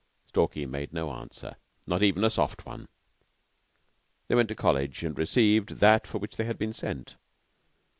[0.29, 2.87] Stalky made no answer not even a soft one.
[4.29, 7.17] They went to College and received that for which they had been sent.